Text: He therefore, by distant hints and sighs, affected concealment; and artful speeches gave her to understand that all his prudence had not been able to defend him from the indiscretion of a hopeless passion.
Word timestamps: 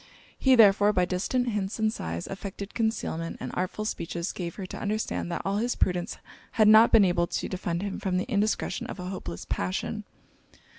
He 0.39 0.55
therefore, 0.55 0.93
by 0.93 1.05
distant 1.05 1.49
hints 1.49 1.77
and 1.77 1.93
sighs, 1.93 2.25
affected 2.25 2.73
concealment; 2.73 3.37
and 3.39 3.51
artful 3.53 3.85
speeches 3.85 4.31
gave 4.31 4.55
her 4.55 4.65
to 4.65 4.79
understand 4.81 5.31
that 5.31 5.43
all 5.45 5.57
his 5.57 5.75
prudence 5.75 6.17
had 6.53 6.67
not 6.67 6.91
been 6.91 7.05
able 7.05 7.27
to 7.27 7.47
defend 7.47 7.83
him 7.83 7.99
from 7.99 8.17
the 8.17 8.23
indiscretion 8.25 8.87
of 8.87 8.99
a 8.99 9.09
hopeless 9.09 9.45
passion. 9.45 10.03